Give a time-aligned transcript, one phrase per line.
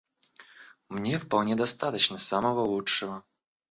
[0.89, 3.23] Мне вполне достаточно самого лучшего.